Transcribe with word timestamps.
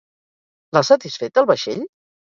L'ha 0.77 0.83
satisfet 0.89 1.39
el 1.43 1.51
vaixell? 1.53 1.89